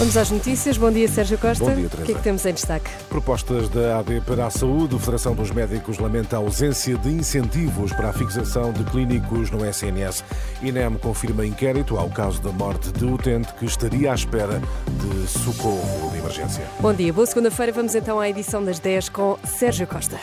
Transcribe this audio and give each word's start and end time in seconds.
Vamos 0.00 0.16
às 0.16 0.30
notícias. 0.30 0.78
Bom 0.78 0.90
dia, 0.90 1.06
Sérgio 1.06 1.36
Costa. 1.36 1.62
Bom 1.62 1.74
dia, 1.74 1.86
O 1.86 1.90
Teresa. 1.90 2.06
que 2.06 2.12
é 2.12 2.14
que 2.14 2.22
temos 2.22 2.46
em 2.46 2.54
destaque? 2.54 2.90
Propostas 3.10 3.68
da 3.68 3.98
AD 3.98 4.22
para 4.22 4.46
a 4.46 4.50
Saúde, 4.50 4.96
a 4.96 4.98
Federação 4.98 5.34
dos 5.34 5.50
Médicos 5.50 5.98
lamenta 5.98 6.36
a 6.36 6.38
ausência 6.38 6.96
de 6.96 7.10
incentivos 7.10 7.92
para 7.92 8.08
a 8.08 8.12
fixação 8.14 8.72
de 8.72 8.82
clínicos 8.84 9.50
no 9.50 9.62
SNS. 9.62 10.24
INEM 10.62 10.94
confirma 10.96 11.44
inquérito 11.44 11.98
ao 11.98 12.08
caso 12.08 12.40
da 12.40 12.50
morte 12.50 12.90
de 12.92 13.04
utente 13.04 13.52
que 13.58 13.66
estaria 13.66 14.10
à 14.10 14.14
espera 14.14 14.62
de 14.88 15.28
socorro 15.28 16.10
de 16.12 16.16
emergência. 16.16 16.64
Bom 16.80 16.94
dia, 16.94 17.12
boa 17.12 17.26
segunda-feira. 17.26 17.70
Vamos 17.70 17.94
então 17.94 18.18
à 18.18 18.26
edição 18.26 18.64
das 18.64 18.78
10 18.78 19.10
com 19.10 19.36
Sérgio 19.44 19.86
Costa. 19.86 20.18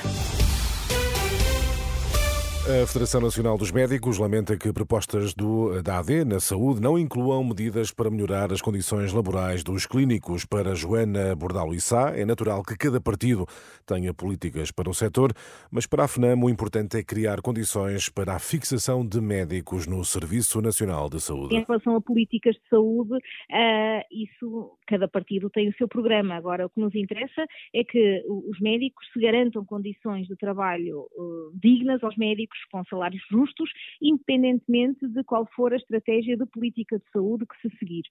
A 2.68 2.86
Federação 2.86 3.22
Nacional 3.22 3.58
dos 3.58 3.72
Médicos 3.72 4.18
lamenta 4.18 4.58
que 4.58 4.74
propostas 4.74 5.34
do, 5.34 5.82
da 5.82 6.00
AD 6.00 6.26
na 6.26 6.38
saúde 6.38 6.82
não 6.82 7.00
incluam 7.00 7.42
medidas 7.42 7.94
para 7.94 8.12
melhorar 8.12 8.52
as 8.52 8.62
condições 8.62 9.14
laborais 9.14 9.64
dos 9.64 9.86
clínicos. 9.86 10.44
Para 10.44 10.76
Joana 10.76 11.34
Bordalo 11.34 11.74
Issá, 11.74 12.12
é 12.14 12.26
natural 12.26 12.62
que 12.64 12.76
cada 12.76 13.00
partido 13.00 13.46
tenha 13.86 14.14
políticas 14.14 14.70
para 14.70 14.90
o 14.90 14.94
setor, 14.94 15.32
mas 15.72 15.88
para 15.88 16.04
a 16.04 16.08
FNAM 16.10 16.44
o 16.44 16.50
importante 16.50 16.98
é 16.98 17.04
criar 17.04 17.40
condições 17.40 18.10
para 18.10 18.36
a 18.36 18.40
fixação 18.40 19.08
de 19.08 19.22
médicos 19.22 19.88
no 19.88 20.04
Serviço 20.04 20.62
Nacional 20.62 21.10
de 21.10 21.22
Saúde. 21.22 21.56
Em 21.56 21.64
relação 21.64 21.96
a 21.96 22.02
políticas 22.02 22.56
de 22.56 22.68
saúde, 22.70 23.18
ah, 23.50 24.02
isso 24.12 24.74
cada 24.88 25.08
partido 25.08 25.50
tem 25.50 25.70
o 25.70 25.78
seu 25.78 25.88
programa. 25.88 26.36
Agora, 26.36 26.66
o 26.66 26.70
que 26.70 26.82
nos 26.82 26.94
interessa 26.94 27.46
é 27.74 27.86
que 27.86 28.26
os 28.28 28.60
médicos 28.60 29.08
se 29.14 29.22
garantam 29.22 29.64
condições 29.64 30.28
de 30.28 30.36
trabalho 30.36 31.08
ah, 31.18 31.52
dignas 31.54 32.04
aos 32.04 32.18
médicos 32.18 32.57
com 32.72 32.84
salários 32.86 33.24
justos, 33.30 33.70
independentemente 34.02 35.08
de 35.08 35.24
qual 35.24 35.48
for 35.56 35.74
a 35.74 35.78
estratégia 35.78 36.38
de 36.38 36.46
política 36.46 36.98
de 36.98 37.10
saúde 37.12 37.46
que 37.46 37.70
se 37.70 37.78
seguir. 37.78 38.04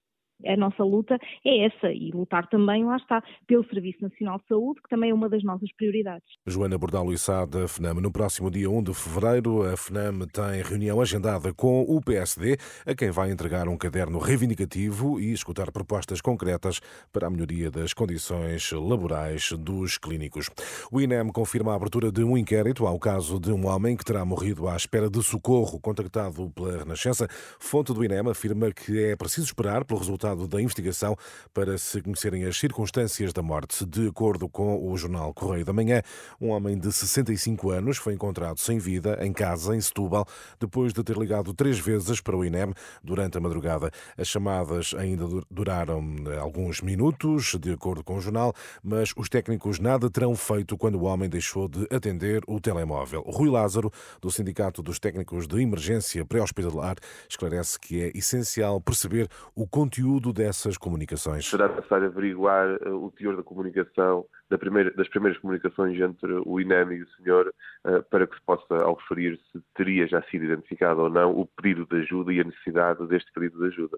A 0.44 0.56
nossa 0.56 0.84
luta 0.84 1.18
é 1.44 1.64
essa 1.64 1.90
e 1.90 2.10
lutar 2.10 2.46
também, 2.48 2.84
lá 2.84 2.96
está, 2.96 3.22
pelo 3.46 3.64
Serviço 3.68 4.02
Nacional 4.02 4.38
de 4.38 4.46
Saúde, 4.46 4.82
que 4.82 4.88
também 4.88 5.10
é 5.10 5.14
uma 5.14 5.28
das 5.28 5.42
nossas 5.42 5.72
prioridades. 5.74 6.26
Joana 6.46 6.76
Bordalo 6.76 7.12
Issá, 7.12 7.46
da 7.46 7.66
FNAM. 7.66 7.94
No 7.94 8.12
próximo 8.12 8.50
dia 8.50 8.68
1 8.68 8.82
de 8.82 8.94
fevereiro, 8.94 9.62
a 9.62 9.76
FNAM 9.76 10.26
tem 10.26 10.62
reunião 10.62 11.00
agendada 11.00 11.54
com 11.54 11.82
o 11.82 12.00
PSD, 12.02 12.58
a 12.84 12.94
quem 12.94 13.10
vai 13.10 13.30
entregar 13.30 13.66
um 13.66 13.78
caderno 13.78 14.18
reivindicativo 14.18 15.18
e 15.18 15.32
escutar 15.32 15.72
propostas 15.72 16.20
concretas 16.20 16.80
para 17.10 17.28
a 17.28 17.30
melhoria 17.30 17.70
das 17.70 17.94
condições 17.94 18.70
laborais 18.72 19.52
dos 19.52 19.96
clínicos. 19.96 20.50
O 20.92 21.00
INEM 21.00 21.28
confirma 21.28 21.72
a 21.72 21.76
abertura 21.76 22.12
de 22.12 22.22
um 22.22 22.36
inquérito 22.36 22.86
ao 22.86 22.98
caso 22.98 23.40
de 23.40 23.50
um 23.50 23.66
homem 23.66 23.96
que 23.96 24.04
terá 24.04 24.24
morrido 24.24 24.68
à 24.68 24.76
espera 24.76 25.08
de 25.08 25.22
socorro. 25.22 25.80
Contactado 25.80 26.50
pela 26.50 26.78
Renascença, 26.78 27.26
fonte 27.58 27.94
do 27.94 28.04
INEM 28.04 28.30
afirma 28.30 28.70
que 28.70 29.02
é 29.02 29.16
preciso 29.16 29.46
esperar 29.46 29.84
pelo 29.84 30.00
resultado 30.00 30.25
da 30.34 30.60
investigação 30.60 31.14
para 31.52 31.76
se 31.78 32.00
conhecerem 32.02 32.44
as 32.44 32.56
circunstâncias 32.58 33.32
da 33.32 33.42
morte. 33.42 33.84
De 33.84 34.08
acordo 34.08 34.48
com 34.48 34.90
o 34.90 34.96
jornal 34.96 35.32
Correio 35.34 35.64
da 35.64 35.72
Manhã, 35.72 36.02
um 36.40 36.48
homem 36.48 36.78
de 36.78 36.90
65 36.92 37.70
anos 37.70 37.98
foi 37.98 38.14
encontrado 38.14 38.58
sem 38.58 38.78
vida 38.78 39.18
em 39.20 39.32
casa, 39.32 39.76
em 39.76 39.80
Setúbal, 39.80 40.26
depois 40.58 40.92
de 40.92 41.02
ter 41.04 41.16
ligado 41.16 41.52
três 41.52 41.78
vezes 41.78 42.20
para 42.20 42.36
o 42.36 42.44
INEM 42.44 42.72
durante 43.02 43.36
a 43.36 43.40
madrugada. 43.40 43.90
As 44.16 44.28
chamadas 44.28 44.94
ainda 44.96 45.26
du- 45.26 45.46
duraram 45.50 46.02
eh, 46.28 46.38
alguns 46.38 46.80
minutos, 46.80 47.54
de 47.60 47.72
acordo 47.72 48.02
com 48.02 48.16
o 48.16 48.20
jornal, 48.20 48.54
mas 48.82 49.12
os 49.16 49.28
técnicos 49.28 49.78
nada 49.78 50.08
terão 50.08 50.34
feito 50.34 50.76
quando 50.78 50.96
o 50.96 51.04
homem 51.04 51.28
deixou 51.28 51.68
de 51.68 51.86
atender 51.94 52.42
o 52.46 52.58
telemóvel. 52.58 53.22
Rui 53.26 53.50
Lázaro, 53.50 53.92
do 54.20 54.30
Sindicato 54.30 54.82
dos 54.82 54.98
Técnicos 54.98 55.46
de 55.46 55.60
Emergência 55.60 56.24
Pré-Hospitalar, 56.24 56.96
esclarece 57.28 57.78
que 57.78 58.00
é 58.02 58.10
essencial 58.16 58.80
perceber 58.80 59.28
o 59.54 59.66
conteúdo 59.66 60.06
dessas 60.32 60.76
comunicações. 60.78 61.46
será 61.48 61.68
necessário 61.68 62.06
averiguar 62.06 62.78
eh, 62.80 62.88
o 62.90 63.10
teor 63.10 63.36
da 63.36 63.42
comunicação, 63.42 64.24
da 64.50 64.56
primeira- 64.58 64.90
das 64.92 65.08
primeiras 65.08 65.40
comunicações 65.40 66.00
entre 66.00 66.32
o 66.44 66.60
INEM 66.60 66.92
e 66.92 67.02
o 67.02 67.08
senhor, 67.16 67.52
eh, 67.86 68.00
para 68.10 68.26
que 68.26 68.34
se 68.36 68.42
possa, 68.44 68.74
ao 68.82 68.98
se 69.08 69.62
teria 69.74 70.06
já 70.06 70.22
sido 70.22 70.44
identificado 70.44 71.00
ou 71.02 71.10
não 71.10 71.30
o 71.38 71.46
pedido 71.46 71.86
de 71.86 72.02
ajuda 72.02 72.32
e 72.32 72.40
a 72.40 72.44
necessidade 72.44 73.06
deste 73.06 73.32
pedido 73.32 73.58
de 73.58 73.66
ajuda. 73.66 73.96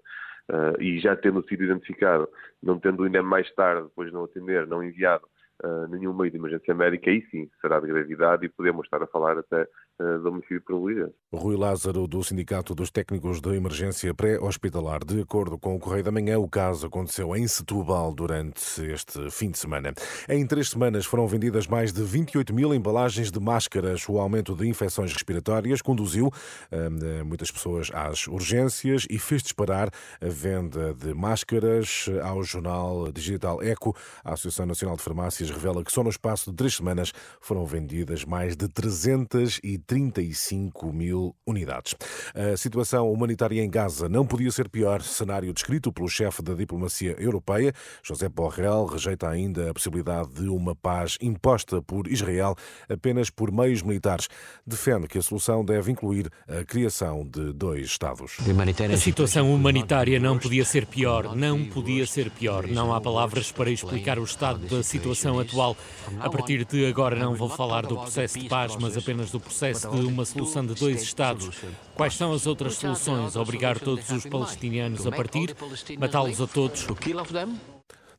Eh, 0.51 0.73
e 0.83 0.99
já 0.99 1.15
tendo 1.15 1.43
sido 1.47 1.63
identificado, 1.63 2.27
não 2.61 2.79
tendo 2.79 3.03
o 3.03 3.07
INEM 3.07 3.21
mais 3.23 3.49
tarde, 3.53 3.83
depois 3.83 4.09
de 4.09 4.13
não 4.13 4.23
atender, 4.23 4.65
não 4.67 4.83
enviado 4.83 5.27
eh, 5.63 5.87
nenhum 5.89 6.13
meio 6.13 6.31
de 6.31 6.37
emergência 6.37 6.73
médica, 6.73 7.09
aí 7.11 7.21
sim 7.29 7.49
será 7.59 7.79
de 7.79 7.87
gravidade 7.87 8.45
e 8.45 8.49
podemos 8.49 8.85
estar 8.85 9.03
a 9.03 9.07
falar 9.07 9.37
até 9.37 9.67
eh, 9.99 10.17
de 10.17 10.27
homicídio 10.27 10.61
por 10.61 10.79
negligência. 10.79 11.13
Rui 11.31 11.55
Lázaro, 11.55 12.07
do 12.07 12.23
Sindicato 12.23 12.73
dos 12.73 12.89
Técnicos 12.89 13.39
de 13.41 13.55
Emergência 13.55 14.13
Pré-Hospitalar. 14.13 15.03
De 15.05 15.21
acordo 15.21 15.59
com 15.59 15.75
o 15.75 15.79
Correio 15.79 16.03
da 16.03 16.11
Manhã, 16.11 16.39
o 16.39 16.49
caso 16.49 16.87
aconteceu 16.87 17.35
em 17.35 17.47
Setúbal 17.47 18.13
durante 18.13 18.81
este 18.81 19.29
fim 19.29 19.51
de 19.51 19.59
semana. 19.59 19.93
Em 20.27 20.47
três 20.47 20.69
semanas 20.69 21.05
foram 21.05 21.27
vendidas 21.27 21.67
mais 21.67 21.91
de 21.91 22.01
28 22.01 22.53
mil 22.53 22.73
embalagens 22.73 23.29
de 23.29 23.39
máscaras. 23.39 24.07
O 24.07 24.19
aumento 24.19 24.55
de 24.55 24.67
infecções 24.67 25.13
respiratórias 25.13 25.81
conduziu 25.81 26.31
hum, 26.71 27.25
muitas 27.25 27.51
pessoas 27.51 27.91
às 27.93 28.25
urgências 28.27 29.05
e 29.09 29.19
fez 29.19 29.43
disparar 29.43 29.89
a 30.21 30.29
venda 30.29 30.93
de 30.93 31.13
máscaras 31.13 32.05
ao 32.23 32.41
jornal 32.41 33.11
digital 33.11 33.61
Eco. 33.61 33.95
A 34.23 34.33
Associação 34.33 34.65
Nacional 34.65 34.95
de 34.95 35.03
Farmácias 35.03 35.51
revela 35.51 35.83
que 35.83 35.91
só 35.91 36.03
no 36.03 36.09
espaço 36.09 36.51
de 36.51 36.57
três 36.57 36.75
semanas 36.75 37.11
foram 37.41 37.65
vendidas 37.65 38.23
mais 38.23 38.55
de 38.55 38.67
335 39.89 40.93
mil 40.93 41.35
unidades. 41.47 41.95
A 42.35 42.55
situação 42.55 43.11
humanitária 43.11 43.63
em 43.63 43.69
Gaza 43.69 44.07
não 44.07 44.25
podia 44.25 44.51
ser 44.51 44.69
pior. 44.69 45.01
Cenário 45.01 45.51
descrito 45.51 45.91
pelo 45.91 46.07
chefe 46.07 46.43
da 46.43 46.53
diplomacia 46.53 47.15
europeia, 47.17 47.73
José 48.03 48.29
Borrell, 48.29 48.85
rejeita 48.85 49.27
ainda 49.27 49.71
a 49.71 49.73
possibilidade 49.73 50.29
de 50.35 50.47
uma 50.47 50.75
paz 50.75 51.17
imposta 51.19 51.81
por 51.81 52.07
Israel 52.07 52.55
apenas 52.87 53.31
por 53.31 53.51
meios 53.51 53.81
militares. 53.81 54.27
Defende 54.65 55.07
que 55.07 55.17
a 55.17 55.21
solução 55.23 55.65
deve 55.65 55.91
incluir 55.91 56.29
a 56.47 56.63
criação 56.63 57.25
de 57.25 57.51
dois 57.51 57.87
Estados. 57.89 58.37
A 58.93 58.97
situação 58.97 59.53
humanitária 59.53 60.19
não 60.19 60.37
podia 60.37 60.63
ser 60.63 60.85
pior, 60.85 61.35
não 61.35 61.65
podia 61.65 62.05
ser 62.05 62.29
pior. 62.29 62.67
Não 62.67 62.93
há 62.93 63.01
palavras 63.01 63.51
para 63.51 63.71
explicar 63.71 64.19
o 64.19 64.23
estado 64.23 64.59
da 64.67 64.83
situação 64.83 65.39
atual. 65.39 65.75
A 66.19 66.29
partir 66.29 66.63
de 66.65 66.85
agora 66.85 67.15
não 67.15 67.33
vou 67.33 67.49
falar 67.49 67.87
do 67.87 67.95
processo 67.95 68.39
de 68.39 68.47
paz, 68.47 68.75
mas 68.75 68.95
apenas 68.95 69.31
do 69.31 69.39
processo 69.39 69.78
de 69.81 70.05
uma 70.05 70.25
solução 70.25 70.65
de 70.65 70.73
dois 70.73 71.01
Estados. 71.01 71.49
Quais 71.95 72.15
são 72.15 72.33
as 72.33 72.45
outras 72.45 72.75
soluções? 72.75 73.35
Obrigar 73.35 73.79
todos 73.79 74.09
os 74.09 74.25
palestinianos 74.25 75.05
a 75.07 75.11
partir? 75.11 75.55
Matá-los 75.97 76.41
a 76.41 76.47
todos? 76.47 76.87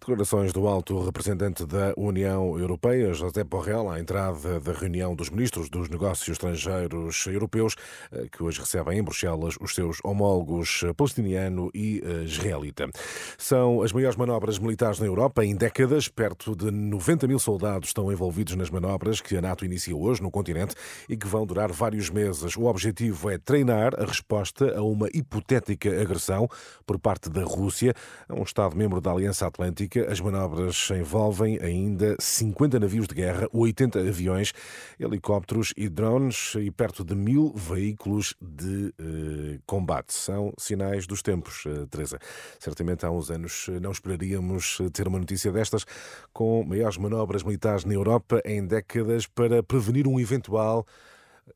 Declarações 0.01 0.51
do 0.51 0.67
alto 0.67 0.99
representante 1.05 1.67
da 1.67 1.93
União 1.95 2.59
Europeia, 2.59 3.13
José 3.13 3.45
Borrell, 3.45 3.91
à 3.91 4.01
entrada 4.01 4.59
da 4.59 4.73
reunião 4.73 5.15
dos 5.15 5.29
ministros 5.29 5.69
dos 5.69 5.91
negócios 5.91 6.27
estrangeiros 6.27 7.27
europeus, 7.27 7.77
eh, 8.11 8.27
que 8.33 8.43
hoje 8.43 8.61
recebem 8.61 8.99
em 8.99 9.03
Bruxelas 9.03 9.57
os 9.61 9.75
seus 9.75 9.99
homólogos 10.03 10.81
eh, 10.85 10.95
palestiniano 10.95 11.71
e 11.75 12.03
eh, 12.03 12.25
israelita. 12.25 12.89
São 13.37 13.83
as 13.83 13.93
maiores 13.93 14.17
manobras 14.17 14.59
militares 14.59 14.99
na 14.99 15.05
Europa 15.05 15.45
em 15.45 15.55
décadas. 15.55 16.09
Perto 16.09 16.57
de 16.57 16.71
90 16.71 17.29
mil 17.29 17.39
soldados 17.39 17.91
estão 17.91 18.11
envolvidos 18.11 18.57
nas 18.57 18.71
manobras 18.71 19.21
que 19.21 19.37
a 19.37 19.43
NATO 19.43 19.67
inicia 19.67 19.95
hoje 19.95 20.23
no 20.23 20.31
continente 20.31 20.75
e 21.11 21.17
que 21.17 21.27
vão 21.27 21.45
durar 21.45 21.71
vários 21.71 22.09
meses. 22.09 22.57
O 22.57 22.65
objetivo 22.65 23.29
é 23.29 23.37
treinar 23.37 24.01
a 24.01 24.07
resposta 24.07 24.79
a 24.79 24.83
uma 24.83 25.09
hipotética 25.13 26.01
agressão 26.01 26.49
por 26.87 26.99
parte 26.99 27.29
da 27.29 27.45
Rússia 27.45 27.93
a 28.27 28.35
um 28.35 28.45
Estado-membro 28.45 28.99
da 28.99 29.13
Aliança 29.13 29.47
Atlântica. 29.47 29.90
As 29.99 30.21
manobras 30.21 30.89
envolvem 30.91 31.59
ainda 31.61 32.17
50 32.21 32.79
navios 32.79 33.09
de 33.09 33.15
guerra, 33.15 33.49
80 33.53 33.99
aviões, 34.01 34.53
helicópteros 34.99 35.73
e 35.77 35.89
drones 35.89 36.55
e 36.57 36.71
perto 36.71 37.05
de 37.05 37.15
mil 37.15 37.53
veículos 37.55 38.35
de 38.41 38.95
eh, 38.99 39.59
combate. 39.67 40.13
São 40.13 40.53
sinais 40.59 41.07
dos 41.07 41.23
tempos, 41.23 41.65
eh, 41.67 41.87
Teresa. 41.91 42.19
Certamente 42.59 43.05
há 43.05 43.11
uns 43.11 43.31
anos 43.31 43.67
eh, 43.69 43.81
não 43.81 43.91
esperaríamos 43.91 44.79
eh, 44.81 44.91
ter 44.91 45.09
uma 45.09 45.19
notícia 45.19 45.51
destas 45.51 45.85
com 46.33 46.63
maiores 46.65 46.97
manobras 46.97 47.43
militares 47.43 47.85
na 47.85 47.95
Europa 47.95 48.41
em 48.45 48.67
décadas 48.67 49.27
para 49.27 49.63
prevenir 49.63 50.07
um 50.07 50.21
eventual 50.21 50.87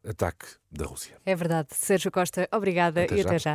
ataque 0.06 0.46
da 0.70 0.86
Rússia. 0.86 1.16
É 1.24 1.36
verdade. 1.36 1.68
Sérgio 1.70 2.10
Costa, 2.10 2.48
obrigada 2.52 3.04
Até 3.04 3.14
e 3.14 3.22
já. 3.22 3.28
até 3.28 3.38
já. 3.38 3.52